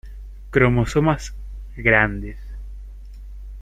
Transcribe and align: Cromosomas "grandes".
Cromosomas 0.49 1.31
"grandes". 1.77 2.39